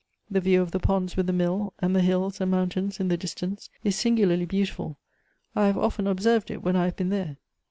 [0.31, 3.09] The view of the ponds with the mill, and the hills and moun tains in
[3.09, 4.97] the distance, is singularly beautiful—
[5.55, 7.37] I have often observed it when I have been there."